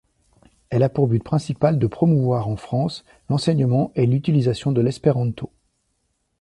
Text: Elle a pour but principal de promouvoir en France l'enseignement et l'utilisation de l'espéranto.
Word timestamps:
Elle 0.71 0.81
a 0.81 0.89
pour 0.89 1.07
but 1.07 1.21
principal 1.23 1.77
de 1.77 1.85
promouvoir 1.85 2.47
en 2.47 2.55
France 2.55 3.03
l'enseignement 3.29 3.91
et 3.93 4.07
l'utilisation 4.07 4.71
de 4.71 4.81
l'espéranto. 4.81 5.51